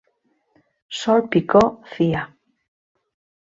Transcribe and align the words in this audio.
Sol 0.99 1.21
Picó 1.29 1.61
Cia. 1.91 2.25